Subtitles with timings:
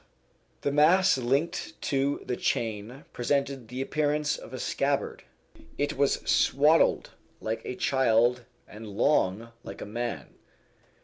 [0.61, 5.21] The mass linked to the chain presented the appearance of a scabbard.
[5.77, 10.33] It was swaddled like a child and long like a man.